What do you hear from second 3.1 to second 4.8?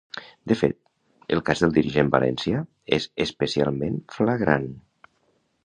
especialment flagrant.